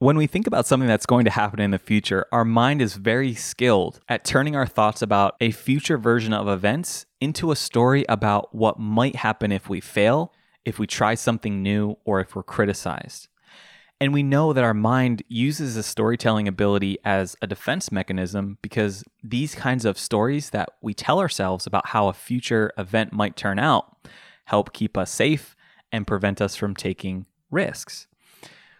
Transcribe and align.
When 0.00 0.16
we 0.16 0.28
think 0.28 0.46
about 0.46 0.64
something 0.64 0.86
that's 0.86 1.06
going 1.06 1.24
to 1.24 1.30
happen 1.32 1.58
in 1.58 1.72
the 1.72 1.78
future, 1.78 2.24
our 2.30 2.44
mind 2.44 2.80
is 2.80 2.94
very 2.94 3.34
skilled 3.34 3.98
at 4.08 4.24
turning 4.24 4.54
our 4.54 4.64
thoughts 4.64 5.02
about 5.02 5.34
a 5.40 5.50
future 5.50 5.98
version 5.98 6.32
of 6.32 6.46
events 6.46 7.04
into 7.20 7.50
a 7.50 7.56
story 7.56 8.04
about 8.08 8.54
what 8.54 8.78
might 8.78 9.16
happen 9.16 9.50
if 9.50 9.68
we 9.68 9.80
fail, 9.80 10.32
if 10.64 10.78
we 10.78 10.86
try 10.86 11.16
something 11.16 11.64
new, 11.64 11.96
or 12.04 12.20
if 12.20 12.36
we're 12.36 12.44
criticized. 12.44 13.26
And 14.00 14.12
we 14.12 14.22
know 14.22 14.52
that 14.52 14.62
our 14.62 14.72
mind 14.72 15.24
uses 15.26 15.76
a 15.76 15.82
storytelling 15.82 16.46
ability 16.46 16.98
as 17.04 17.34
a 17.42 17.48
defense 17.48 17.90
mechanism 17.90 18.58
because 18.62 19.02
these 19.24 19.56
kinds 19.56 19.84
of 19.84 19.98
stories 19.98 20.50
that 20.50 20.68
we 20.80 20.94
tell 20.94 21.18
ourselves 21.18 21.66
about 21.66 21.88
how 21.88 22.06
a 22.06 22.12
future 22.12 22.70
event 22.78 23.12
might 23.12 23.34
turn 23.34 23.58
out 23.58 23.96
help 24.44 24.72
keep 24.72 24.96
us 24.96 25.10
safe 25.10 25.56
and 25.90 26.06
prevent 26.06 26.40
us 26.40 26.54
from 26.54 26.76
taking 26.76 27.26
risks. 27.50 28.06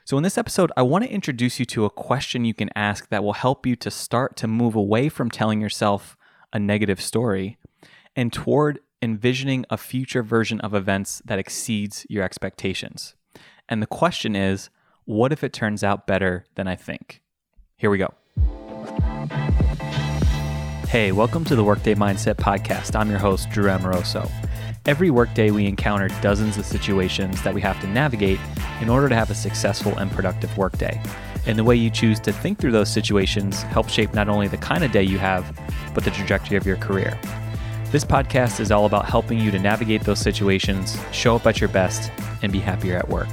So, 0.09 0.17
in 0.17 0.23
this 0.23 0.39
episode, 0.39 0.73
I 0.75 0.81
want 0.81 1.05
to 1.05 1.11
introduce 1.11 1.61
you 1.61 1.67
to 1.67 1.85
a 1.85 1.91
question 1.91 2.47
you 2.47 2.55
can 2.55 2.71
ask 2.75 3.11
that 3.11 3.23
will 3.23 3.35
help 3.35 3.67
you 3.67 3.77
to 3.77 3.91
start 3.91 4.37
to 4.37 4.49
move 4.49 4.75
away 4.75 5.11
from 5.11 5.31
telling 5.31 5.61
yourself 5.61 6.17
a 6.51 6.59
negative 6.59 6.99
story 6.99 7.59
and 8.17 8.33
toward 8.33 8.79
envisioning 9.03 9.67
a 9.69 9.77
future 9.77 10.23
version 10.23 10.63
of 10.63 10.73
events 10.73 11.21
that 11.27 11.39
exceeds 11.39 12.07
your 12.09 12.25
expectations. 12.25 13.17
And 13.69 13.83
the 13.83 13.87
question 13.87 14.35
is 14.35 14.71
what 15.05 15.31
if 15.31 15.45
it 15.45 15.53
turns 15.53 15.85
out 15.85 16.07
better 16.07 16.47
than 16.55 16.67
I 16.67 16.75
think? 16.75 17.21
Here 17.77 17.91
we 17.91 17.99
go. 17.99 18.15
Hey, 20.89 21.13
welcome 21.13 21.45
to 21.45 21.55
the 21.55 21.65
Workday 21.65 21.97
Mindset 21.97 22.37
Podcast. 22.37 22.99
I'm 22.99 23.11
your 23.11 23.19
host, 23.19 23.51
Drew 23.51 23.67
Amoroso. 23.67 24.27
Every 24.89 25.11
workday, 25.11 25.51
we 25.51 25.67
encounter 25.67 26.09
dozens 26.23 26.57
of 26.57 26.65
situations 26.65 27.43
that 27.43 27.53
we 27.53 27.61
have 27.61 27.79
to 27.83 27.87
navigate 27.87 28.41
in 28.81 28.89
order 28.89 29.07
to 29.11 29.15
have 29.15 29.31
a 29.31 29.35
successful 29.35 29.95
and 29.99 30.11
productive 30.11 30.57
workday. 30.57 30.99
And 31.45 31.59
the 31.59 31.63
way 31.63 31.77
you 31.77 31.91
choose 31.91 32.19
to 32.21 32.33
think 32.33 32.59
through 32.59 32.73
those 32.73 32.91
situations 32.91 33.61
helps 33.65 33.93
shape 33.93 34.15
not 34.15 34.31
only 34.31 34.49
the 34.49 34.57
kind 34.57 34.83
of 34.83 34.91
day 34.91 35.03
you 35.03 35.19
have, 35.19 35.55
but 35.95 36.05
the 36.05 36.11
trajectory 36.11 36.57
of 36.57 36.65
your 36.65 36.79
career. 36.79 37.21
This 37.93 38.03
podcast 38.03 38.61
is 38.61 38.73
all 38.73 38.87
about 38.87 39.05
helping 39.05 39.39
you 39.39 39.51
to 39.51 39.59
navigate 39.59 40.05
those 40.05 40.21
situations, 40.21 40.99
show 41.13 41.37
up 41.37 41.47
at 41.47 41.61
your 41.61 41.69
best, 41.69 42.11
and 42.41 42.51
be 42.51 42.59
happier 42.59 42.97
at 42.97 43.11
work. 43.11 43.29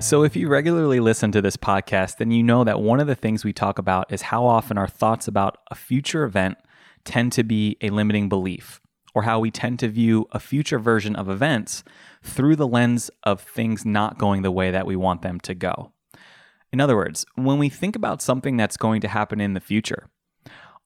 So, 0.00 0.24
if 0.24 0.34
you 0.34 0.48
regularly 0.48 0.98
listen 0.98 1.30
to 1.30 1.40
this 1.40 1.56
podcast, 1.56 2.16
then 2.16 2.32
you 2.32 2.42
know 2.42 2.64
that 2.64 2.80
one 2.80 2.98
of 2.98 3.06
the 3.06 3.14
things 3.14 3.44
we 3.44 3.52
talk 3.52 3.78
about 3.78 4.12
is 4.12 4.20
how 4.20 4.44
often 4.44 4.76
our 4.78 4.88
thoughts 4.88 5.28
about 5.28 5.58
a 5.70 5.76
future 5.76 6.24
event 6.24 6.58
tend 7.04 7.32
to 7.32 7.42
be 7.42 7.76
a 7.80 7.90
limiting 7.90 8.28
belief, 8.28 8.80
or 9.14 9.22
how 9.22 9.40
we 9.40 9.50
tend 9.50 9.78
to 9.80 9.88
view 9.88 10.26
a 10.32 10.40
future 10.40 10.78
version 10.78 11.14
of 11.16 11.28
events 11.28 11.84
through 12.22 12.56
the 12.56 12.66
lens 12.66 13.10
of 13.22 13.40
things 13.40 13.84
not 13.84 14.18
going 14.18 14.42
the 14.42 14.50
way 14.50 14.70
that 14.70 14.86
we 14.86 14.96
want 14.96 15.22
them 15.22 15.40
to 15.40 15.54
go. 15.54 15.92
In 16.72 16.80
other 16.80 16.96
words, 16.96 17.26
when 17.34 17.58
we 17.58 17.68
think 17.68 17.94
about 17.96 18.22
something 18.22 18.56
that's 18.56 18.76
going 18.76 19.00
to 19.02 19.08
happen 19.08 19.40
in 19.40 19.52
the 19.52 19.60
future, 19.60 20.08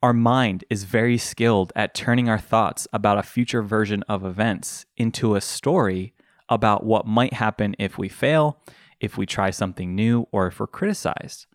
our 0.02 0.12
mind 0.12 0.64
is 0.68 0.84
very 0.84 1.16
skilled 1.16 1.72
at 1.74 1.94
turning 1.94 2.28
our 2.28 2.38
thoughts 2.38 2.86
about 2.92 3.18
a 3.18 3.22
future 3.22 3.62
version 3.62 4.02
of 4.08 4.24
events 4.24 4.84
into 4.96 5.34
a 5.34 5.40
story 5.40 6.12
about 6.48 6.84
what 6.84 7.06
might 7.06 7.32
happen 7.32 7.74
if 7.78 7.96
we 7.98 8.08
fail, 8.08 8.60
if 9.00 9.16
we 9.16 9.26
try 9.26 9.50
something 9.50 9.94
new, 9.94 10.26
or 10.32 10.48
if 10.48 10.60
we're 10.60 10.66
criticized. 10.66 11.46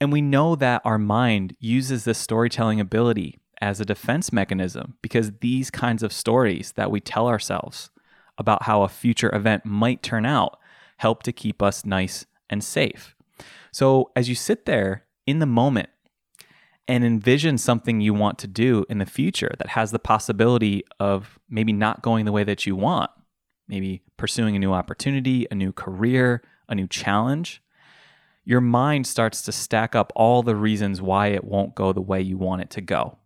And 0.00 0.12
we 0.12 0.22
know 0.22 0.56
that 0.56 0.82
our 0.84 0.98
mind 0.98 1.56
uses 1.60 2.04
this 2.04 2.18
storytelling 2.18 2.80
ability 2.80 3.38
as 3.64 3.80
a 3.80 3.84
defense 3.86 4.30
mechanism 4.30 4.94
because 5.00 5.32
these 5.40 5.70
kinds 5.70 6.02
of 6.02 6.12
stories 6.12 6.72
that 6.72 6.90
we 6.90 7.00
tell 7.00 7.26
ourselves 7.26 7.88
about 8.36 8.64
how 8.64 8.82
a 8.82 8.88
future 8.88 9.34
event 9.34 9.64
might 9.64 10.02
turn 10.02 10.26
out 10.26 10.58
help 10.98 11.22
to 11.22 11.32
keep 11.32 11.62
us 11.62 11.86
nice 11.86 12.26
and 12.50 12.62
safe. 12.62 13.16
So, 13.72 14.10
as 14.14 14.28
you 14.28 14.34
sit 14.34 14.66
there 14.66 15.06
in 15.26 15.38
the 15.38 15.46
moment 15.46 15.88
and 16.86 17.02
envision 17.04 17.56
something 17.56 18.02
you 18.02 18.12
want 18.12 18.38
to 18.40 18.46
do 18.46 18.84
in 18.90 18.98
the 18.98 19.06
future 19.06 19.54
that 19.56 19.68
has 19.68 19.92
the 19.92 19.98
possibility 19.98 20.84
of 21.00 21.38
maybe 21.48 21.72
not 21.72 22.02
going 22.02 22.26
the 22.26 22.32
way 22.32 22.44
that 22.44 22.66
you 22.66 22.76
want, 22.76 23.10
maybe 23.66 24.02
pursuing 24.18 24.54
a 24.54 24.58
new 24.58 24.74
opportunity, 24.74 25.46
a 25.50 25.54
new 25.54 25.72
career, 25.72 26.42
a 26.68 26.74
new 26.74 26.86
challenge, 26.86 27.62
your 28.44 28.60
mind 28.60 29.06
starts 29.06 29.40
to 29.40 29.52
stack 29.52 29.94
up 29.94 30.12
all 30.14 30.42
the 30.42 30.54
reasons 30.54 31.00
why 31.00 31.28
it 31.28 31.44
won't 31.44 31.74
go 31.74 31.94
the 31.94 32.02
way 32.02 32.20
you 32.20 32.36
want 32.36 32.60
it 32.60 32.68
to 32.68 32.82
go. 32.82 33.16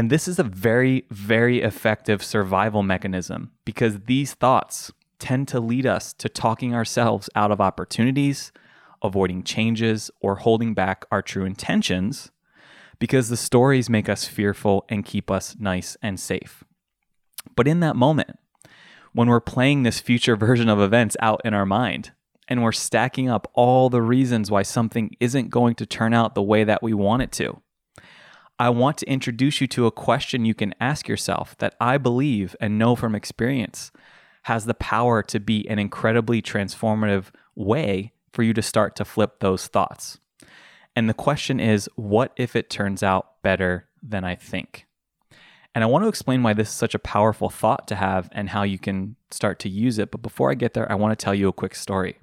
And 0.00 0.08
this 0.08 0.26
is 0.26 0.38
a 0.38 0.44
very, 0.44 1.04
very 1.10 1.60
effective 1.60 2.24
survival 2.24 2.82
mechanism 2.82 3.50
because 3.66 4.00
these 4.06 4.32
thoughts 4.32 4.90
tend 5.18 5.46
to 5.48 5.60
lead 5.60 5.84
us 5.84 6.14
to 6.14 6.30
talking 6.30 6.74
ourselves 6.74 7.28
out 7.34 7.50
of 7.50 7.60
opportunities, 7.60 8.50
avoiding 9.02 9.42
changes, 9.42 10.10
or 10.22 10.36
holding 10.36 10.72
back 10.72 11.04
our 11.12 11.20
true 11.20 11.44
intentions 11.44 12.30
because 12.98 13.28
the 13.28 13.36
stories 13.36 13.90
make 13.90 14.08
us 14.08 14.24
fearful 14.24 14.86
and 14.88 15.04
keep 15.04 15.30
us 15.30 15.54
nice 15.60 15.98
and 16.00 16.18
safe. 16.18 16.64
But 17.54 17.68
in 17.68 17.80
that 17.80 17.94
moment, 17.94 18.38
when 19.12 19.28
we're 19.28 19.38
playing 19.38 19.82
this 19.82 20.00
future 20.00 20.34
version 20.46 20.70
of 20.70 20.80
events 20.80 21.14
out 21.20 21.42
in 21.44 21.52
our 21.52 21.66
mind, 21.66 22.12
and 22.48 22.62
we're 22.62 22.72
stacking 22.72 23.28
up 23.28 23.50
all 23.52 23.90
the 23.90 24.00
reasons 24.00 24.50
why 24.50 24.62
something 24.62 25.14
isn't 25.20 25.50
going 25.50 25.74
to 25.74 25.84
turn 25.84 26.14
out 26.14 26.34
the 26.34 26.40
way 26.40 26.64
that 26.64 26.82
we 26.82 26.94
want 26.94 27.20
it 27.20 27.32
to, 27.32 27.60
I 28.60 28.68
want 28.68 28.98
to 28.98 29.08
introduce 29.08 29.62
you 29.62 29.66
to 29.68 29.86
a 29.86 29.90
question 29.90 30.44
you 30.44 30.52
can 30.52 30.74
ask 30.78 31.08
yourself 31.08 31.56
that 31.60 31.74
I 31.80 31.96
believe 31.96 32.54
and 32.60 32.76
know 32.76 32.94
from 32.94 33.14
experience 33.14 33.90
has 34.42 34.66
the 34.66 34.74
power 34.74 35.22
to 35.22 35.40
be 35.40 35.66
an 35.66 35.78
incredibly 35.78 36.42
transformative 36.42 37.28
way 37.54 38.12
for 38.34 38.42
you 38.42 38.52
to 38.52 38.60
start 38.60 38.96
to 38.96 39.06
flip 39.06 39.40
those 39.40 39.66
thoughts. 39.66 40.20
And 40.94 41.08
the 41.08 41.14
question 41.14 41.58
is 41.58 41.88
what 41.96 42.34
if 42.36 42.54
it 42.54 42.68
turns 42.68 43.02
out 43.02 43.40
better 43.42 43.88
than 44.02 44.24
I 44.24 44.34
think? 44.34 44.86
And 45.74 45.82
I 45.82 45.86
want 45.86 46.04
to 46.04 46.08
explain 46.08 46.42
why 46.42 46.52
this 46.52 46.68
is 46.68 46.74
such 46.74 46.94
a 46.94 46.98
powerful 46.98 47.48
thought 47.48 47.88
to 47.88 47.94
have 47.94 48.28
and 48.32 48.50
how 48.50 48.64
you 48.64 48.78
can 48.78 49.16
start 49.30 49.58
to 49.60 49.70
use 49.70 49.98
it. 49.98 50.10
But 50.10 50.20
before 50.20 50.50
I 50.50 50.54
get 50.54 50.74
there, 50.74 50.90
I 50.92 50.96
want 50.96 51.18
to 51.18 51.24
tell 51.24 51.34
you 51.34 51.48
a 51.48 51.52
quick 51.54 51.74
story. 51.74 52.19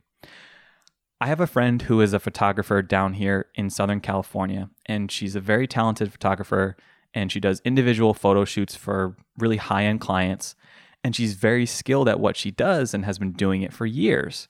I 1.20 1.28
have 1.28 1.40
a 1.40 1.48
friend 1.48 1.82
who 1.82 2.00
is 2.02 2.14
a 2.14 2.20
photographer 2.20 2.82
down 2.82 3.14
here 3.14 3.48
in 3.56 3.70
Southern 3.70 4.02
California, 4.02 4.70
and 4.86 5.12
she's 5.12 5.36
a 5.36 5.42
very 5.42 5.68
talented 5.68 6.12
photographer 6.12 6.78
and 7.14 7.32
she 7.32 7.40
does 7.40 7.62
individual 7.66 8.14
photo 8.14 8.46
shoots 8.46 8.76
for 8.76 9.16
really 9.38 9.58
high 9.58 9.86
end 9.86 10.00
clients. 10.00 10.56
And 11.04 11.16
she's 11.16 11.34
very 11.34 11.66
skilled 11.66 12.10
at 12.10 12.20
what 12.20 12.36
she 12.36 12.52
does 12.52 12.94
and 12.94 13.06
has 13.06 13.18
been 13.18 13.32
doing 13.32 13.62
it 13.62 13.74
for 13.74 13.86
years. 13.86 14.48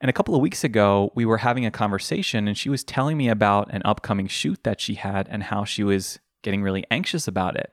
And 0.00 0.10
a 0.10 0.12
couple 0.12 0.34
of 0.34 0.40
weeks 0.40 0.62
ago, 0.64 1.12
we 1.14 1.24
were 1.24 1.38
having 1.38 1.64
a 1.64 1.70
conversation, 1.70 2.48
and 2.48 2.58
she 2.58 2.68
was 2.68 2.84
telling 2.84 3.16
me 3.16 3.28
about 3.28 3.72
an 3.72 3.82
upcoming 3.84 4.26
shoot 4.26 4.62
that 4.64 4.80
she 4.80 4.94
had 4.94 5.26
and 5.30 5.44
how 5.44 5.64
she 5.64 5.82
was 5.82 6.18
getting 6.42 6.62
really 6.62 6.84
anxious 6.90 7.26
about 7.26 7.56
it. 7.56 7.72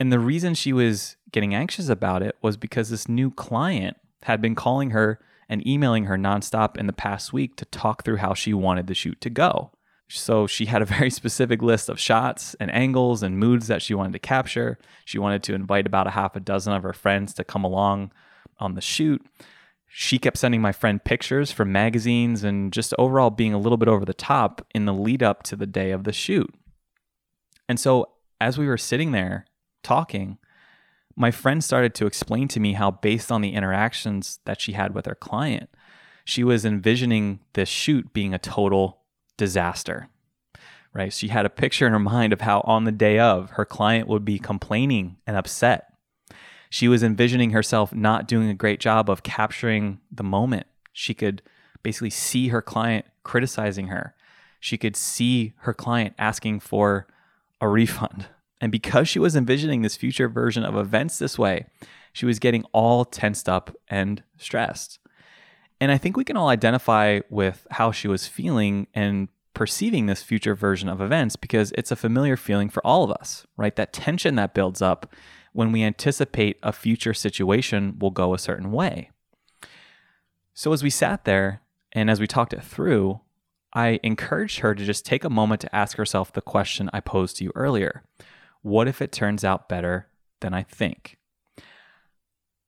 And 0.00 0.10
the 0.10 0.18
reason 0.18 0.54
she 0.54 0.72
was 0.72 1.16
getting 1.30 1.54
anxious 1.54 1.88
about 1.88 2.22
it 2.22 2.36
was 2.40 2.56
because 2.56 2.88
this 2.88 3.08
new 3.08 3.30
client 3.30 3.98
had 4.22 4.40
been 4.40 4.54
calling 4.54 4.90
her 4.90 5.18
and 5.48 5.66
emailing 5.66 6.04
her 6.04 6.16
nonstop 6.16 6.76
in 6.76 6.86
the 6.86 6.92
past 6.92 7.32
week 7.32 7.56
to 7.56 7.64
talk 7.66 8.04
through 8.04 8.16
how 8.16 8.34
she 8.34 8.54
wanted 8.54 8.86
the 8.86 8.94
shoot 8.94 9.20
to 9.20 9.30
go. 9.30 9.70
So 10.08 10.46
she 10.46 10.66
had 10.66 10.82
a 10.82 10.86
very 10.96 11.10
specific 11.10 11.62
list 11.62 11.88
of 11.88 12.00
shots 12.00 12.54
and 12.60 12.72
angles 12.74 13.22
and 13.22 13.38
moods 13.38 13.66
that 13.68 13.82
she 13.82 13.94
wanted 13.94 14.12
to 14.12 14.18
capture. 14.18 14.78
She 15.04 15.18
wanted 15.18 15.42
to 15.44 15.54
invite 15.54 15.86
about 15.86 16.06
a 16.06 16.10
half 16.10 16.36
a 16.36 16.40
dozen 16.40 16.72
of 16.72 16.82
her 16.82 16.92
friends 16.92 17.34
to 17.34 17.44
come 17.44 17.64
along 17.64 18.12
on 18.58 18.74
the 18.74 18.80
shoot. 18.80 19.24
She 19.86 20.18
kept 20.18 20.38
sending 20.38 20.60
my 20.60 20.72
friend 20.72 21.02
pictures 21.02 21.52
from 21.52 21.70
magazines 21.70 22.42
and 22.42 22.72
just 22.72 22.94
overall 22.98 23.30
being 23.30 23.54
a 23.54 23.58
little 23.58 23.78
bit 23.78 23.88
over 23.88 24.04
the 24.04 24.12
top 24.12 24.66
in 24.74 24.86
the 24.86 24.94
lead 24.94 25.22
up 25.22 25.44
to 25.44 25.56
the 25.56 25.66
day 25.66 25.92
of 25.92 26.04
the 26.04 26.12
shoot. 26.12 26.52
And 27.68 27.78
so 27.78 28.10
as 28.40 28.58
we 28.58 28.66
were 28.66 28.76
sitting 28.76 29.12
there 29.12 29.46
talking, 29.82 30.38
my 31.16 31.30
friend 31.30 31.62
started 31.62 31.94
to 31.94 32.06
explain 32.06 32.48
to 32.48 32.60
me 32.60 32.72
how, 32.72 32.90
based 32.90 33.30
on 33.30 33.40
the 33.40 33.54
interactions 33.54 34.40
that 34.44 34.60
she 34.60 34.72
had 34.72 34.94
with 34.94 35.06
her 35.06 35.14
client, 35.14 35.70
she 36.24 36.42
was 36.42 36.64
envisioning 36.64 37.40
this 37.52 37.68
shoot 37.68 38.12
being 38.12 38.34
a 38.34 38.38
total 38.38 39.00
disaster. 39.36 40.08
Right? 40.92 41.12
She 41.12 41.28
had 41.28 41.44
a 41.44 41.50
picture 41.50 41.86
in 41.86 41.92
her 41.92 41.98
mind 41.98 42.32
of 42.32 42.40
how, 42.40 42.60
on 42.60 42.84
the 42.84 42.92
day 42.92 43.18
of, 43.18 43.50
her 43.50 43.64
client 43.64 44.08
would 44.08 44.24
be 44.24 44.38
complaining 44.38 45.16
and 45.26 45.36
upset. 45.36 45.92
She 46.70 46.88
was 46.88 47.02
envisioning 47.02 47.50
herself 47.50 47.92
not 47.92 48.28
doing 48.28 48.48
a 48.48 48.54
great 48.54 48.80
job 48.80 49.10
of 49.10 49.22
capturing 49.22 50.00
the 50.10 50.24
moment. 50.24 50.66
She 50.92 51.14
could 51.14 51.42
basically 51.82 52.10
see 52.10 52.48
her 52.48 52.62
client 52.62 53.06
criticizing 53.22 53.88
her. 53.88 54.14
She 54.60 54.78
could 54.78 54.96
see 54.96 55.52
her 55.58 55.74
client 55.74 56.14
asking 56.18 56.60
for 56.60 57.06
a 57.60 57.68
refund 57.68 58.26
and 58.64 58.72
because 58.72 59.10
she 59.10 59.18
was 59.18 59.36
envisioning 59.36 59.82
this 59.82 59.94
future 59.94 60.26
version 60.26 60.64
of 60.64 60.74
events 60.74 61.18
this 61.18 61.38
way, 61.38 61.66
she 62.14 62.24
was 62.24 62.38
getting 62.38 62.64
all 62.72 63.04
tensed 63.04 63.46
up 63.46 63.76
and 63.88 64.22
stressed. 64.38 64.98
And 65.82 65.92
I 65.92 65.98
think 65.98 66.16
we 66.16 66.24
can 66.24 66.38
all 66.38 66.48
identify 66.48 67.20
with 67.28 67.66
how 67.72 67.92
she 67.92 68.08
was 68.08 68.26
feeling 68.26 68.86
and 68.94 69.28
perceiving 69.52 70.06
this 70.06 70.22
future 70.22 70.54
version 70.54 70.88
of 70.88 71.02
events 71.02 71.36
because 71.36 71.74
it's 71.76 71.90
a 71.90 71.96
familiar 71.96 72.38
feeling 72.38 72.70
for 72.70 72.80
all 72.86 73.04
of 73.04 73.10
us, 73.10 73.46
right? 73.58 73.76
That 73.76 73.92
tension 73.92 74.34
that 74.36 74.54
builds 74.54 74.80
up 74.80 75.12
when 75.52 75.70
we 75.70 75.82
anticipate 75.82 76.58
a 76.62 76.72
future 76.72 77.12
situation 77.12 77.98
will 77.98 78.12
go 78.12 78.32
a 78.32 78.38
certain 78.38 78.72
way. 78.72 79.10
So 80.54 80.72
as 80.72 80.82
we 80.82 80.88
sat 80.88 81.26
there 81.26 81.60
and 81.92 82.08
as 82.08 82.18
we 82.18 82.26
talked 82.26 82.54
it 82.54 82.64
through, 82.64 83.20
I 83.74 84.00
encouraged 84.02 84.60
her 84.60 84.74
to 84.74 84.86
just 84.86 85.04
take 85.04 85.22
a 85.22 85.28
moment 85.28 85.60
to 85.60 85.76
ask 85.76 85.98
herself 85.98 86.32
the 86.32 86.40
question 86.40 86.88
I 86.94 87.00
posed 87.00 87.36
to 87.36 87.44
you 87.44 87.52
earlier 87.54 88.04
What 88.64 88.88
if 88.88 89.02
it 89.02 89.12
turns 89.12 89.44
out 89.44 89.68
better 89.68 90.08
than 90.40 90.54
I 90.54 90.62
think? 90.62 91.18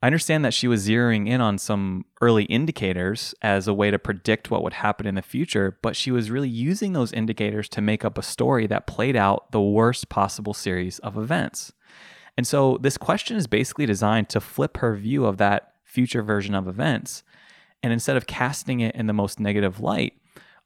I 0.02 0.06
understand 0.06 0.44
that 0.44 0.52
she 0.52 0.69
was 0.69 0.87
zeroing 0.87 1.26
in 1.26 1.40
on 1.40 1.56
some 1.56 2.04
early 2.20 2.44
indicators 2.44 3.34
as 3.40 3.66
a 3.66 3.72
way 3.72 3.90
to 3.90 3.98
predict 3.98 4.50
what 4.50 4.62
would 4.62 4.75
happen 4.75 5.06
in 5.06 5.14
the 5.14 5.22
future, 5.22 5.78
but 5.81 5.96
she 5.96 6.10
was 6.10 6.31
really 6.31 6.50
using 6.50 6.93
those 6.93 7.14
indicators 7.14 7.66
to 7.70 7.81
make 7.81 8.04
up 8.04 8.19
a 8.19 8.22
story 8.22 8.66
that 8.66 8.87
played 8.87 9.16
out 9.16 9.50
the 9.52 9.60
worst 9.60 10.10
possible 10.10 10.52
series 10.52 10.98
of 10.98 11.16
events. 11.16 11.72
And 12.37 12.46
so 12.46 12.76
this 12.82 12.98
question 12.98 13.38
is 13.38 13.46
basically 13.46 13.87
designed 13.87 14.28
to 14.28 14.40
flip 14.40 14.76
her 14.76 14.94
view 14.94 15.25
of 15.25 15.38
that 15.38 15.72
future 15.82 16.22
version 16.22 16.54
of 16.54 16.69
events. 16.69 17.22
And 17.82 17.90
instead 17.90 18.19
of 18.19 18.26
casting 18.26 18.81
it 18.81 18.94
in 18.94 19.06
the 19.06 19.14
most 19.14 19.40
negative 19.40 19.81
light, 19.81 20.12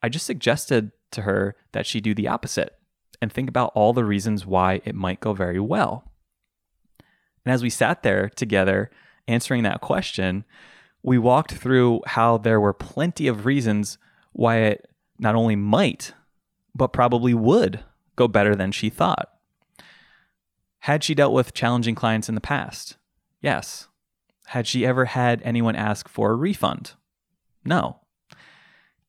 I 0.03 0.09
just 0.09 0.27
suggested 0.27 0.91
to 1.13 1.23
her 1.23 1.55
that 1.71 1.87
she 1.87 2.01
do 2.01 2.17
the 2.17 2.27
opposite 2.27 2.75
and 3.21 3.33
think 3.33 3.49
about 3.49 3.73
all 3.75 3.93
the 3.93 4.05
reasons 4.05 4.47
why 4.47 4.81
it 4.85 4.95
might 4.95 5.21
go 5.21 5.33
very 5.33 5.61
well. 5.61 6.05
And 7.45 7.53
as 7.53 7.63
we 7.63 7.71
sat 7.71 8.03
there 8.03 8.29
together 8.29 8.91
answering 9.29 9.63
that 9.63 9.81
question, 9.81 10.45
we 11.03 11.19
walked 11.19 11.53
through 11.53 12.01
how 12.07 12.39
there 12.39 12.61
were 12.61 12.73
plenty 12.73 13.27
of 13.27 13.47
reasons 13.47 13.99
why 14.33 14.59
it 14.59 14.91
not 15.19 15.35
only 15.35 15.57
might, 15.57 16.13
but 16.75 16.93
probably 16.93 17.35
would 17.35 17.85
go 18.17 18.29
better 18.29 18.55
than 18.55 18.73
she 18.73 18.91
thought. 18.91 19.31
Had 20.81 21.05
she 21.05 21.15
dealt 21.15 21.33
with 21.33 21.55
challenging 21.55 21.95
clients 21.95 22.29
in 22.29 22.35
the 22.35 22.41
past? 22.41 22.97
Yes. 23.41 23.89
Had 24.47 24.67
she 24.67 24.85
ever 24.85 25.07
had 25.07 25.41
anyone 25.43 25.77
ask 25.77 26.09
for 26.09 26.31
a 26.31 26.37
refund? 26.37 26.95
No. 27.65 28.00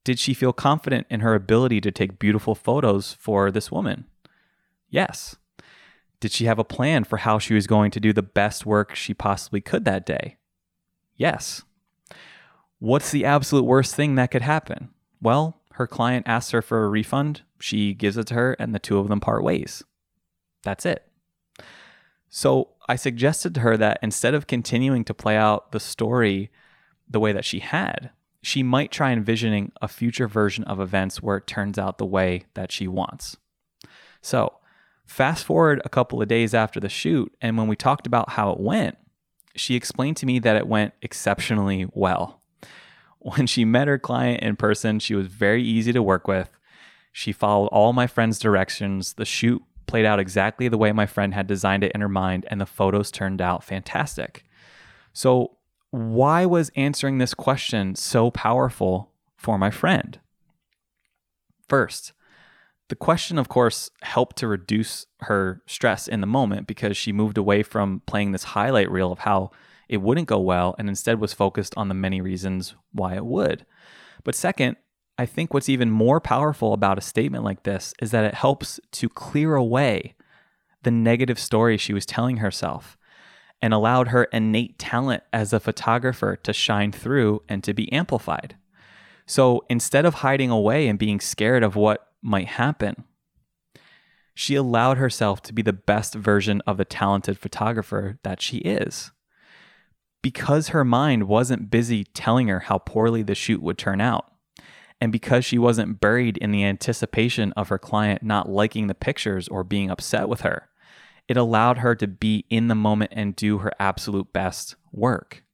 Did 0.04 0.18
she 0.18 0.34
feel 0.34 0.52
confident 0.52 1.06
in 1.10 1.20
her 1.20 1.34
ability 1.34 1.80
to 1.82 1.92
take 1.92 2.18
beautiful 2.18 2.54
photos 2.54 3.12
for 3.14 3.50
this 3.50 3.70
woman? 3.70 4.06
Yes. 4.88 5.36
Did 6.20 6.32
she 6.32 6.44
have 6.44 6.58
a 6.58 6.64
plan 6.64 7.04
for 7.04 7.18
how 7.18 7.38
she 7.38 7.54
was 7.54 7.66
going 7.66 7.90
to 7.92 8.00
do 8.00 8.12
the 8.12 8.22
best 8.22 8.66
work 8.66 8.94
she 8.94 9.14
possibly 9.14 9.60
could 9.60 9.84
that 9.84 10.06
day? 10.06 10.36
Yes. 11.16 11.62
What's 12.78 13.10
the 13.10 13.24
absolute 13.24 13.64
worst 13.64 13.94
thing 13.94 14.16
that 14.16 14.30
could 14.30 14.42
happen? 14.42 14.90
Well, 15.20 15.60
her 15.74 15.86
client 15.86 16.26
asks 16.28 16.50
her 16.50 16.62
for 16.62 16.84
a 16.84 16.88
refund, 16.88 17.42
she 17.60 17.94
gives 17.94 18.16
it 18.16 18.26
to 18.28 18.34
her, 18.34 18.54
and 18.54 18.74
the 18.74 18.80
two 18.80 18.98
of 18.98 19.08
them 19.08 19.20
part 19.20 19.44
ways. 19.44 19.84
That's 20.62 20.84
it. 20.84 21.06
So 22.28 22.70
I 22.88 22.96
suggested 22.96 23.54
to 23.54 23.60
her 23.60 23.76
that 23.76 23.98
instead 24.02 24.34
of 24.34 24.46
continuing 24.46 25.04
to 25.04 25.14
play 25.14 25.36
out 25.36 25.72
the 25.72 25.80
story 25.80 26.50
the 27.08 27.20
way 27.20 27.32
that 27.32 27.44
she 27.44 27.60
had, 27.60 28.10
she 28.42 28.62
might 28.62 28.90
try 28.90 29.12
envisioning 29.12 29.72
a 29.80 29.88
future 29.88 30.26
version 30.26 30.64
of 30.64 30.80
events 30.80 31.22
where 31.22 31.36
it 31.36 31.46
turns 31.46 31.78
out 31.78 31.98
the 31.98 32.06
way 32.06 32.44
that 32.54 32.72
she 32.72 32.88
wants. 32.88 33.36
So, 34.20 34.54
fast 35.06 35.44
forward 35.44 35.80
a 35.84 35.88
couple 35.88 36.20
of 36.20 36.28
days 36.28 36.52
after 36.52 36.80
the 36.80 36.88
shoot, 36.88 37.32
and 37.40 37.56
when 37.56 37.68
we 37.68 37.76
talked 37.76 38.06
about 38.06 38.30
how 38.30 38.50
it 38.50 38.60
went, 38.60 38.98
she 39.54 39.76
explained 39.76 40.16
to 40.18 40.26
me 40.26 40.38
that 40.40 40.56
it 40.56 40.66
went 40.66 40.94
exceptionally 41.02 41.86
well. 41.92 42.40
When 43.24 43.46
she 43.46 43.64
met 43.64 43.86
her 43.86 44.00
client 44.00 44.42
in 44.42 44.56
person, 44.56 44.98
she 44.98 45.14
was 45.14 45.28
very 45.28 45.62
easy 45.62 45.92
to 45.92 46.02
work 46.02 46.26
with. 46.26 46.58
She 47.12 47.30
followed 47.30 47.68
all 47.68 47.92
my 47.92 48.08
friend's 48.08 48.40
directions. 48.40 49.12
The 49.12 49.24
shoot 49.24 49.62
played 49.86 50.04
out 50.04 50.18
exactly 50.18 50.66
the 50.66 50.76
way 50.76 50.90
my 50.90 51.06
friend 51.06 51.32
had 51.32 51.46
designed 51.46 51.84
it 51.84 51.92
in 51.94 52.00
her 52.00 52.08
mind, 52.08 52.46
and 52.50 52.60
the 52.60 52.66
photos 52.66 53.12
turned 53.12 53.40
out 53.40 53.62
fantastic. 53.62 54.44
So, 55.12 55.56
why 55.92 56.46
was 56.46 56.70
answering 56.74 57.18
this 57.18 57.34
question 57.34 57.94
so 57.94 58.30
powerful 58.30 59.12
for 59.36 59.58
my 59.58 59.70
friend? 59.70 60.18
First, 61.68 62.12
the 62.88 62.96
question, 62.96 63.38
of 63.38 63.48
course, 63.48 63.90
helped 64.00 64.36
to 64.36 64.48
reduce 64.48 65.06
her 65.20 65.62
stress 65.66 66.08
in 66.08 66.20
the 66.20 66.26
moment 66.26 66.66
because 66.66 66.96
she 66.96 67.12
moved 67.12 67.38
away 67.38 67.62
from 67.62 68.02
playing 68.06 68.32
this 68.32 68.44
highlight 68.44 68.90
reel 68.90 69.12
of 69.12 69.20
how 69.20 69.50
it 69.88 69.98
wouldn't 69.98 70.28
go 70.28 70.40
well 70.40 70.74
and 70.78 70.88
instead 70.88 71.20
was 71.20 71.34
focused 71.34 71.74
on 71.76 71.88
the 71.88 71.94
many 71.94 72.22
reasons 72.22 72.74
why 72.92 73.14
it 73.14 73.26
would. 73.26 73.66
But 74.24 74.34
second, 74.34 74.76
I 75.18 75.26
think 75.26 75.52
what's 75.52 75.68
even 75.68 75.90
more 75.90 76.20
powerful 76.20 76.72
about 76.72 76.98
a 76.98 77.02
statement 77.02 77.44
like 77.44 77.64
this 77.64 77.92
is 78.00 78.12
that 78.12 78.24
it 78.24 78.34
helps 78.34 78.80
to 78.92 79.08
clear 79.10 79.54
away 79.54 80.14
the 80.82 80.90
negative 80.90 81.38
story 81.38 81.76
she 81.76 81.92
was 81.92 82.06
telling 82.06 82.38
herself 82.38 82.96
and 83.62 83.72
allowed 83.72 84.08
her 84.08 84.24
innate 84.24 84.78
talent 84.78 85.22
as 85.32 85.52
a 85.52 85.60
photographer 85.60 86.36
to 86.42 86.52
shine 86.52 86.90
through 86.90 87.42
and 87.48 87.62
to 87.62 87.72
be 87.72 87.90
amplified. 87.92 88.56
So 89.24 89.64
instead 89.70 90.04
of 90.04 90.14
hiding 90.14 90.50
away 90.50 90.88
and 90.88 90.98
being 90.98 91.20
scared 91.20 91.62
of 91.62 91.76
what 91.76 92.08
might 92.20 92.48
happen, 92.48 93.04
she 94.34 94.56
allowed 94.56 94.98
herself 94.98 95.42
to 95.42 95.52
be 95.52 95.62
the 95.62 95.72
best 95.72 96.14
version 96.14 96.60
of 96.66 96.76
the 96.76 96.84
talented 96.84 97.38
photographer 97.38 98.18
that 98.24 98.40
she 98.40 98.58
is. 98.58 99.12
Because 100.22 100.68
her 100.68 100.84
mind 100.84 101.28
wasn't 101.28 101.70
busy 101.70 102.04
telling 102.04 102.48
her 102.48 102.60
how 102.60 102.78
poorly 102.78 103.22
the 103.22 103.34
shoot 103.34 103.62
would 103.62 103.78
turn 103.78 104.00
out, 104.00 104.32
and 105.00 105.12
because 105.12 105.44
she 105.44 105.58
wasn't 105.58 106.00
buried 106.00 106.36
in 106.38 106.52
the 106.52 106.64
anticipation 106.64 107.52
of 107.52 107.68
her 107.68 107.78
client 107.78 108.22
not 108.22 108.48
liking 108.48 108.86
the 108.86 108.94
pictures 108.94 109.48
or 109.48 109.64
being 109.64 109.90
upset 109.90 110.28
with 110.28 110.42
her, 110.42 110.68
it 111.28 111.36
allowed 111.36 111.78
her 111.78 111.94
to 111.94 112.06
be 112.06 112.44
in 112.50 112.68
the 112.68 112.74
moment 112.74 113.12
and 113.14 113.36
do 113.36 113.58
her 113.58 113.72
absolute 113.78 114.32
best 114.32 114.76
work. 114.92 115.44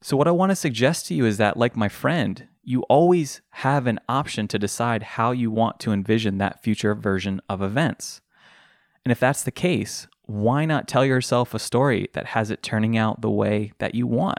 So, 0.00 0.16
what 0.16 0.28
I 0.28 0.32
want 0.32 0.50
to 0.50 0.56
suggest 0.56 1.06
to 1.06 1.14
you 1.14 1.24
is 1.24 1.36
that, 1.38 1.56
like 1.56 1.76
my 1.76 1.88
friend, 1.88 2.48
you 2.64 2.82
always 2.82 3.40
have 3.50 3.86
an 3.86 4.00
option 4.08 4.48
to 4.48 4.58
decide 4.58 5.02
how 5.02 5.32
you 5.32 5.50
want 5.50 5.80
to 5.80 5.92
envision 5.92 6.38
that 6.38 6.62
future 6.62 6.94
version 6.94 7.40
of 7.48 7.62
events. 7.62 8.20
And 9.04 9.10
if 9.10 9.18
that's 9.18 9.42
the 9.42 9.50
case, 9.50 10.06
why 10.22 10.64
not 10.64 10.86
tell 10.86 11.04
yourself 11.04 11.54
a 11.54 11.58
story 11.58 12.08
that 12.14 12.26
has 12.26 12.50
it 12.50 12.62
turning 12.62 12.96
out 12.96 13.20
the 13.20 13.30
way 13.30 13.72
that 13.78 13.94
you 13.94 14.06
want? 14.06 14.38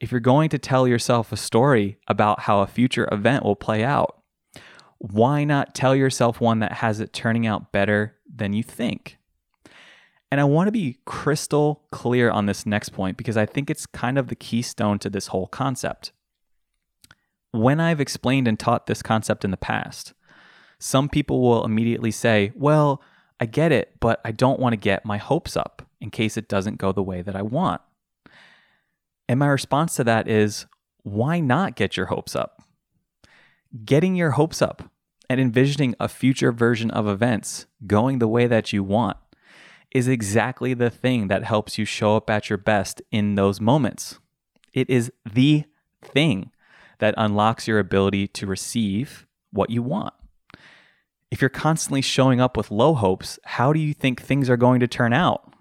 If 0.00 0.12
you're 0.12 0.20
going 0.20 0.48
to 0.50 0.58
tell 0.58 0.86
yourself 0.86 1.32
a 1.32 1.36
story 1.36 1.98
about 2.06 2.40
how 2.40 2.60
a 2.60 2.68
future 2.68 3.08
event 3.10 3.44
will 3.44 3.56
play 3.56 3.82
out, 3.82 4.22
why 4.98 5.44
not 5.44 5.74
tell 5.74 5.94
yourself 5.94 6.40
one 6.40 6.60
that 6.60 6.72
has 6.72 7.00
it 7.00 7.12
turning 7.12 7.46
out 7.46 7.72
better 7.72 8.16
than 8.38 8.52
you 8.52 8.62
think? 8.62 9.18
And 10.30 10.40
I 10.40 10.44
want 10.44 10.68
to 10.68 10.72
be 10.72 10.98
crystal 11.04 11.82
clear 11.90 12.30
on 12.30 12.46
this 12.46 12.66
next 12.66 12.90
point 12.90 13.16
because 13.16 13.36
I 13.36 13.46
think 13.46 13.70
it's 13.70 13.86
kind 13.86 14.18
of 14.18 14.28
the 14.28 14.34
keystone 14.34 14.98
to 15.00 15.10
this 15.10 15.28
whole 15.28 15.46
concept. 15.46 16.12
When 17.50 17.80
I've 17.80 18.00
explained 18.00 18.46
and 18.46 18.58
taught 18.58 18.86
this 18.86 19.02
concept 19.02 19.44
in 19.44 19.50
the 19.50 19.56
past, 19.56 20.12
some 20.78 21.08
people 21.08 21.40
will 21.40 21.64
immediately 21.64 22.10
say, 22.10 22.52
Well, 22.54 23.02
I 23.40 23.46
get 23.46 23.72
it, 23.72 23.94
but 24.00 24.20
I 24.24 24.32
don't 24.32 24.60
want 24.60 24.74
to 24.74 24.76
get 24.76 25.04
my 25.04 25.16
hopes 25.16 25.56
up 25.56 25.82
in 26.00 26.10
case 26.10 26.36
it 26.36 26.48
doesn't 26.48 26.78
go 26.78 26.92
the 26.92 27.02
way 27.02 27.22
that 27.22 27.34
I 27.34 27.42
want. 27.42 27.80
And 29.28 29.38
my 29.38 29.46
response 29.46 29.96
to 29.96 30.04
that 30.04 30.28
is, 30.28 30.66
Why 31.02 31.40
not 31.40 31.74
get 31.74 31.96
your 31.96 32.06
hopes 32.06 32.36
up? 32.36 32.62
Getting 33.84 34.14
your 34.14 34.32
hopes 34.32 34.60
up 34.60 34.87
and 35.28 35.40
envisioning 35.40 35.94
a 36.00 36.08
future 36.08 36.52
version 36.52 36.90
of 36.90 37.06
events 37.06 37.66
going 37.86 38.18
the 38.18 38.28
way 38.28 38.46
that 38.46 38.72
you 38.72 38.82
want 38.82 39.16
is 39.90 40.08
exactly 40.08 40.74
the 40.74 40.90
thing 40.90 41.28
that 41.28 41.44
helps 41.44 41.78
you 41.78 41.84
show 41.84 42.16
up 42.16 42.28
at 42.28 42.50
your 42.50 42.58
best 42.58 43.00
in 43.10 43.34
those 43.34 43.60
moments. 43.60 44.18
It 44.74 44.88
is 44.90 45.10
the 45.30 45.64
thing 46.02 46.50
that 46.98 47.14
unlocks 47.16 47.66
your 47.66 47.78
ability 47.78 48.28
to 48.28 48.46
receive 48.46 49.26
what 49.50 49.70
you 49.70 49.82
want. 49.82 50.14
If 51.30 51.40
you're 51.40 51.48
constantly 51.48 52.02
showing 52.02 52.40
up 52.40 52.56
with 52.56 52.70
low 52.70 52.94
hopes, 52.94 53.38
how 53.44 53.72
do 53.72 53.80
you 53.80 53.94
think 53.94 54.20
things 54.20 54.48
are 54.48 54.56
going 54.56 54.80
to 54.80 54.88
turn 54.88 55.12
out? 55.12 55.52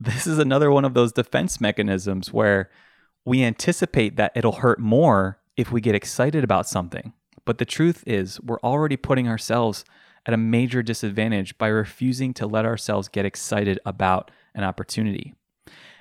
This 0.00 0.26
is 0.26 0.38
another 0.38 0.70
one 0.70 0.84
of 0.84 0.94
those 0.94 1.12
defense 1.12 1.60
mechanisms 1.60 2.32
where 2.32 2.70
we 3.24 3.44
anticipate 3.44 4.16
that 4.16 4.32
it'll 4.34 4.52
hurt 4.52 4.80
more 4.80 5.38
if 5.56 5.70
we 5.70 5.80
get 5.80 5.94
excited 5.94 6.42
about 6.42 6.68
something. 6.68 7.12
But 7.44 7.58
the 7.58 7.64
truth 7.64 8.04
is, 8.06 8.40
we're 8.40 8.60
already 8.60 8.96
putting 8.96 9.28
ourselves 9.28 9.84
at 10.26 10.34
a 10.34 10.38
major 10.38 10.82
disadvantage 10.82 11.58
by 11.58 11.68
refusing 11.68 12.32
to 12.34 12.46
let 12.46 12.64
ourselves 12.64 13.08
get 13.08 13.24
excited 13.24 13.78
about 13.84 14.30
an 14.54 14.64
opportunity. 14.64 15.34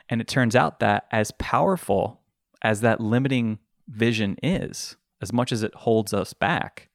And 0.09 0.21
it 0.21 0.27
turns 0.27 0.55
out 0.55 0.79
that 0.79 1.05
as 1.11 1.31
powerful 1.31 2.21
as 2.61 2.81
that 2.81 3.01
limiting 3.01 3.59
vision 3.87 4.37
is, 4.43 4.97
as 5.21 5.33
much 5.33 5.51
as 5.51 5.63
it 5.63 5.73
holds 5.73 6.13
us 6.13 6.33
back, 6.33 6.89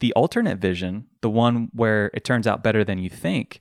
the 0.00 0.12
alternate 0.14 0.58
vision, 0.58 1.06
the 1.20 1.28
one 1.28 1.68
where 1.72 2.10
it 2.14 2.24
turns 2.24 2.46
out 2.46 2.64
better 2.64 2.84
than 2.84 2.98
you 2.98 3.10
think, 3.10 3.60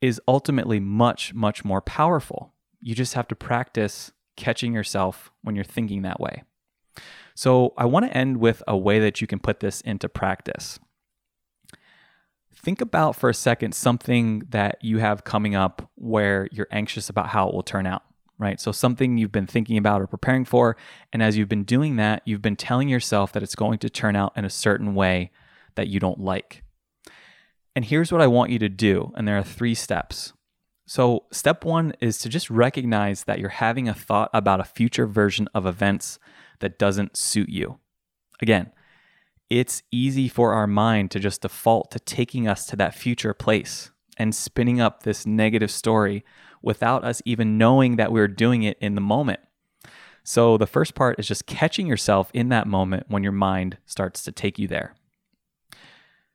is 0.00 0.20
ultimately 0.28 0.78
much, 0.78 1.34
much 1.34 1.64
more 1.64 1.80
powerful. 1.80 2.54
You 2.80 2.94
just 2.94 3.14
have 3.14 3.26
to 3.28 3.34
practice 3.34 4.12
catching 4.36 4.72
yourself 4.72 5.30
when 5.42 5.56
you're 5.56 5.64
thinking 5.64 6.02
that 6.02 6.20
way. 6.20 6.44
So, 7.34 7.74
I 7.76 7.86
want 7.86 8.06
to 8.06 8.16
end 8.16 8.38
with 8.38 8.62
a 8.68 8.76
way 8.76 8.98
that 9.00 9.20
you 9.20 9.26
can 9.26 9.38
put 9.38 9.60
this 9.60 9.80
into 9.80 10.08
practice 10.08 10.78
think 12.62 12.80
about 12.80 13.16
for 13.16 13.30
a 13.30 13.34
second 13.34 13.74
something 13.74 14.42
that 14.50 14.78
you 14.82 14.98
have 14.98 15.24
coming 15.24 15.54
up 15.54 15.90
where 15.94 16.48
you're 16.52 16.68
anxious 16.70 17.08
about 17.08 17.28
how 17.28 17.48
it 17.48 17.54
will 17.54 17.62
turn 17.62 17.86
out, 17.86 18.02
right? 18.38 18.60
So 18.60 18.70
something 18.70 19.16
you've 19.16 19.32
been 19.32 19.46
thinking 19.46 19.78
about 19.78 20.02
or 20.02 20.06
preparing 20.06 20.44
for. 20.44 20.76
And 21.12 21.22
as 21.22 21.36
you've 21.36 21.48
been 21.48 21.64
doing 21.64 21.96
that, 21.96 22.22
you've 22.24 22.42
been 22.42 22.56
telling 22.56 22.88
yourself 22.88 23.32
that 23.32 23.42
it's 23.42 23.54
going 23.54 23.78
to 23.78 23.90
turn 23.90 24.14
out 24.14 24.32
in 24.36 24.44
a 24.44 24.50
certain 24.50 24.94
way 24.94 25.30
that 25.74 25.88
you 25.88 26.00
don't 26.00 26.20
like. 26.20 26.62
And 27.74 27.84
here's 27.84 28.12
what 28.12 28.20
I 28.20 28.26
want 28.26 28.50
you 28.50 28.58
to 28.58 28.68
do. 28.68 29.12
And 29.16 29.26
there 29.26 29.38
are 29.38 29.44
three 29.44 29.74
steps. 29.74 30.32
So, 30.86 31.26
step 31.30 31.64
one 31.64 31.94
is 32.00 32.18
to 32.18 32.28
just 32.28 32.50
recognize 32.50 33.22
that 33.24 33.38
you're 33.38 33.48
having 33.48 33.88
a 33.88 33.94
thought 33.94 34.28
about 34.34 34.58
a 34.58 34.64
future 34.64 35.06
version 35.06 35.46
of 35.54 35.64
events 35.64 36.18
that 36.60 36.78
doesn't 36.78 37.16
suit 37.16 37.48
you. 37.48 37.78
Again, 38.40 38.72
it's 39.48 39.82
easy 39.90 40.28
for 40.28 40.52
our 40.52 40.66
mind 40.66 41.10
to 41.10 41.20
just 41.20 41.42
default 41.42 41.90
to 41.90 41.98
taking 41.98 42.46
us 42.46 42.66
to 42.66 42.76
that 42.76 42.94
future 42.94 43.34
place 43.34 43.90
and 44.16 44.34
spinning 44.34 44.80
up 44.80 45.02
this 45.02 45.26
negative 45.26 45.70
story 45.70 46.24
without 46.62 47.04
us 47.04 47.20
even 47.24 47.58
knowing 47.58 47.96
that 47.96 48.12
we're 48.12 48.28
doing 48.28 48.62
it 48.62 48.78
in 48.80 48.94
the 48.94 49.00
moment. 49.00 49.40
So, 50.22 50.58
the 50.58 50.66
first 50.66 50.94
part 50.94 51.18
is 51.18 51.26
just 51.26 51.46
catching 51.46 51.86
yourself 51.86 52.30
in 52.34 52.50
that 52.50 52.66
moment 52.66 53.06
when 53.08 53.22
your 53.22 53.32
mind 53.32 53.78
starts 53.86 54.22
to 54.22 54.32
take 54.32 54.58
you 54.58 54.68
there. 54.68 54.94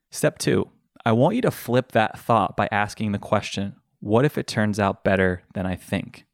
Step 0.09 0.39
two, 0.39 0.69
I 1.05 1.11
want 1.11 1.35
you 1.35 1.41
to 1.43 1.51
flip 1.51 1.91
that 1.91 2.19
thought 2.19 2.57
by 2.57 2.67
asking 2.71 3.11
the 3.11 3.19
question 3.19 3.75
what 3.99 4.25
if 4.25 4.37
it 4.37 4.47
turns 4.47 4.79
out 4.79 5.03
better 5.03 5.43
than 5.53 5.65
I 5.65 5.75
think? 5.75 6.25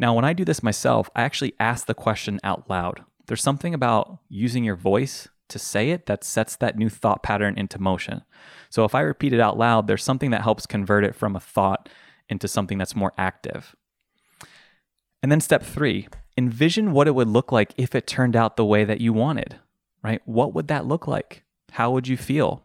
Now, 0.00 0.14
when 0.14 0.24
I 0.24 0.32
do 0.32 0.44
this 0.46 0.62
myself, 0.62 1.10
I 1.14 1.22
actually 1.22 1.54
ask 1.60 1.86
the 1.86 1.94
question 1.94 2.40
out 2.42 2.68
loud. 2.70 3.04
There's 3.26 3.42
something 3.42 3.74
about 3.74 4.18
using 4.28 4.64
your 4.64 4.74
voice 4.74 5.28
to 5.50 5.58
say 5.58 5.90
it 5.90 6.06
that 6.06 6.24
sets 6.24 6.56
that 6.56 6.78
new 6.78 6.88
thought 6.88 7.22
pattern 7.22 7.58
into 7.58 7.78
motion. 7.78 8.22
So 8.70 8.84
if 8.84 8.94
I 8.94 9.00
repeat 9.02 9.34
it 9.34 9.40
out 9.40 9.58
loud, 9.58 9.86
there's 9.86 10.02
something 10.02 10.30
that 10.30 10.42
helps 10.42 10.64
convert 10.64 11.04
it 11.04 11.14
from 11.14 11.36
a 11.36 11.40
thought 11.40 11.88
into 12.30 12.48
something 12.48 12.78
that's 12.78 12.96
more 12.96 13.12
active. 13.18 13.76
And 15.22 15.30
then 15.30 15.42
step 15.42 15.62
three, 15.62 16.08
envision 16.36 16.92
what 16.92 17.06
it 17.06 17.14
would 17.14 17.28
look 17.28 17.52
like 17.52 17.74
if 17.76 17.94
it 17.94 18.06
turned 18.06 18.34
out 18.34 18.56
the 18.56 18.64
way 18.64 18.84
that 18.84 19.02
you 19.02 19.12
wanted, 19.12 19.56
right? 20.02 20.22
What 20.24 20.54
would 20.54 20.68
that 20.68 20.86
look 20.86 21.06
like? 21.06 21.44
How 21.72 21.90
would 21.90 22.08
you 22.08 22.16
feel? 22.16 22.64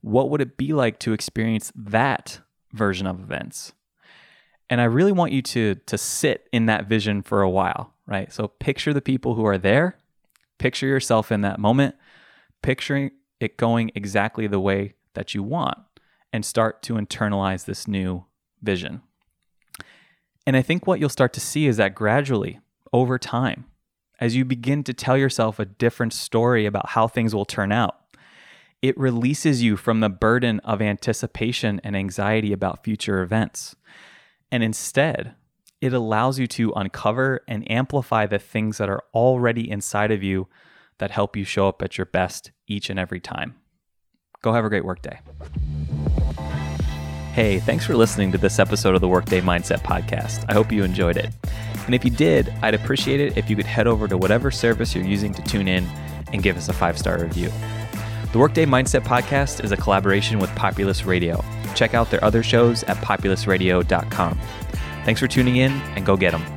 What 0.00 0.28
would 0.28 0.40
it 0.40 0.56
be 0.56 0.72
like 0.72 0.98
to 1.00 1.12
experience 1.12 1.72
that 1.76 2.40
version 2.74 3.06
of 3.06 3.20
events. 3.20 3.72
And 4.70 4.80
I 4.80 4.84
really 4.84 5.12
want 5.12 5.32
you 5.32 5.42
to 5.42 5.74
to 5.74 5.98
sit 5.98 6.48
in 6.52 6.66
that 6.66 6.86
vision 6.86 7.22
for 7.22 7.42
a 7.42 7.50
while, 7.50 7.92
right? 8.06 8.32
So 8.32 8.48
picture 8.48 8.92
the 8.92 9.02
people 9.02 9.34
who 9.34 9.44
are 9.44 9.58
there, 9.58 9.98
picture 10.58 10.86
yourself 10.86 11.30
in 11.30 11.42
that 11.42 11.58
moment, 11.58 11.94
picturing 12.62 13.10
it 13.40 13.56
going 13.56 13.90
exactly 13.94 14.46
the 14.46 14.60
way 14.60 14.94
that 15.14 15.34
you 15.34 15.42
want 15.42 15.78
and 16.32 16.44
start 16.44 16.82
to 16.82 16.94
internalize 16.94 17.64
this 17.64 17.86
new 17.86 18.24
vision. 18.62 19.02
And 20.46 20.56
I 20.56 20.62
think 20.62 20.86
what 20.86 21.00
you'll 21.00 21.08
start 21.08 21.32
to 21.34 21.40
see 21.40 21.66
is 21.66 21.76
that 21.76 21.94
gradually 21.94 22.60
over 22.92 23.18
time, 23.18 23.66
as 24.20 24.36
you 24.36 24.44
begin 24.44 24.84
to 24.84 24.94
tell 24.94 25.16
yourself 25.16 25.58
a 25.58 25.64
different 25.64 26.12
story 26.12 26.66
about 26.66 26.90
how 26.90 27.08
things 27.08 27.34
will 27.34 27.44
turn 27.44 27.72
out, 27.72 27.96
it 28.82 28.98
releases 28.98 29.62
you 29.62 29.76
from 29.76 30.00
the 30.00 30.08
burden 30.08 30.60
of 30.60 30.82
anticipation 30.82 31.80
and 31.82 31.96
anxiety 31.96 32.52
about 32.52 32.84
future 32.84 33.22
events. 33.22 33.74
And 34.54 34.62
instead, 34.62 35.34
it 35.80 35.92
allows 35.92 36.38
you 36.38 36.46
to 36.46 36.72
uncover 36.76 37.42
and 37.48 37.68
amplify 37.68 38.26
the 38.26 38.38
things 38.38 38.78
that 38.78 38.88
are 38.88 39.02
already 39.12 39.68
inside 39.68 40.12
of 40.12 40.22
you 40.22 40.46
that 40.98 41.10
help 41.10 41.36
you 41.36 41.42
show 41.42 41.66
up 41.66 41.82
at 41.82 41.98
your 41.98 42.04
best 42.04 42.52
each 42.68 42.88
and 42.88 42.96
every 42.96 43.18
time. 43.18 43.56
Go 44.42 44.52
have 44.52 44.64
a 44.64 44.68
great 44.68 44.84
workday. 44.84 45.18
Hey, 47.32 47.58
thanks 47.58 47.84
for 47.84 47.96
listening 47.96 48.30
to 48.30 48.38
this 48.38 48.60
episode 48.60 48.94
of 48.94 49.00
the 49.00 49.08
Workday 49.08 49.40
Mindset 49.40 49.82
Podcast. 49.82 50.44
I 50.48 50.52
hope 50.52 50.70
you 50.70 50.84
enjoyed 50.84 51.16
it. 51.16 51.30
And 51.86 51.92
if 51.92 52.04
you 52.04 52.12
did, 52.12 52.54
I'd 52.62 52.74
appreciate 52.74 53.18
it 53.18 53.36
if 53.36 53.50
you 53.50 53.56
could 53.56 53.66
head 53.66 53.88
over 53.88 54.06
to 54.06 54.16
whatever 54.16 54.52
service 54.52 54.94
you're 54.94 55.02
using 55.02 55.34
to 55.34 55.42
tune 55.42 55.66
in 55.66 55.84
and 56.32 56.44
give 56.44 56.56
us 56.56 56.68
a 56.68 56.72
five 56.72 56.96
star 56.96 57.18
review. 57.18 57.50
The 58.34 58.40
Workday 58.40 58.66
Mindset 58.66 59.02
Podcast 59.02 59.62
is 59.62 59.70
a 59.70 59.76
collaboration 59.76 60.40
with 60.40 60.50
Populous 60.56 61.04
Radio. 61.04 61.44
Check 61.76 61.94
out 61.94 62.10
their 62.10 62.22
other 62.24 62.42
shows 62.42 62.82
at 62.82 62.96
populousradio.com. 62.96 64.40
Thanks 65.04 65.20
for 65.20 65.28
tuning 65.28 65.54
in 65.54 65.70
and 65.70 66.04
go 66.04 66.16
get 66.16 66.32
them. 66.32 66.53